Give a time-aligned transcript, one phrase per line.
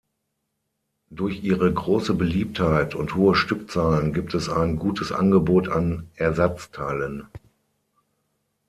[1.11, 7.27] Durch ihre grosse Beliebtheit und hohe Stückzahlen gibt es ein gutes Angebot an Ersatzteilen.